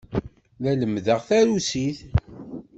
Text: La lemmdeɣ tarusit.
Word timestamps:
La 0.61 0.71
lemmdeɣ 0.79 1.19
tarusit. 1.27 1.99